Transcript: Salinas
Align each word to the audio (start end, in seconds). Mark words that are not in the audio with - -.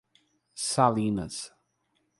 Salinas 0.65 1.53